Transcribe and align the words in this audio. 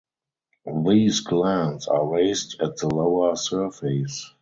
These 0.65 1.19
glands 1.19 1.87
are 1.87 2.03
raised 2.07 2.59
at 2.59 2.75
the 2.77 2.87
lower 2.87 3.35
surface. 3.35 4.33